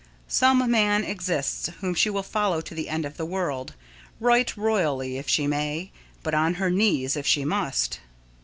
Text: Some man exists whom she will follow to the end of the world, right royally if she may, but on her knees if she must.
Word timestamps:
Some 0.27 0.71
man 0.71 1.03
exists 1.03 1.69
whom 1.79 1.93
she 1.93 2.09
will 2.09 2.23
follow 2.23 2.59
to 2.61 2.73
the 2.73 2.89
end 2.89 3.05
of 3.05 3.17
the 3.17 3.23
world, 3.23 3.75
right 4.19 4.51
royally 4.57 5.19
if 5.19 5.29
she 5.29 5.45
may, 5.45 5.91
but 6.23 6.33
on 6.33 6.55
her 6.55 6.71
knees 6.71 7.15
if 7.15 7.27
she 7.27 7.45
must. 7.45 7.99